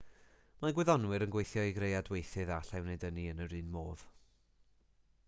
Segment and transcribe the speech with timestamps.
[0.61, 4.07] mae gwyddonwyr yn gweithio i greu adweithydd a allai wneud ynni yn yr un modd